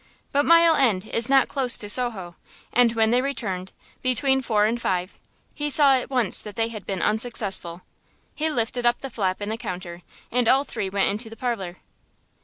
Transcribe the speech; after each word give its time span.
But 0.31 0.47
Mile 0.47 0.73
End 0.73 1.05
is 1.09 1.29
not 1.29 1.47
close 1.47 1.77
to 1.77 1.87
Soho; 1.87 2.35
and 2.73 2.93
when 2.95 3.11
they 3.11 3.21
returned, 3.21 3.71
between 4.01 4.41
four 4.41 4.65
and 4.65 4.81
five, 4.81 5.15
he 5.53 5.69
saw 5.69 5.93
at 5.93 6.09
once 6.09 6.41
that 6.41 6.55
they 6.55 6.69
had 6.69 6.87
been 6.87 7.03
unsuccessful. 7.03 7.83
He 8.33 8.49
lifted 8.49 8.83
up 8.83 9.01
the 9.01 9.11
flap 9.11 9.43
in 9.43 9.49
the 9.49 9.57
counter 9.59 10.01
and 10.31 10.47
all 10.47 10.63
three 10.63 10.89
went 10.89 11.09
into 11.09 11.29
the 11.29 11.37
parlour. 11.37 11.77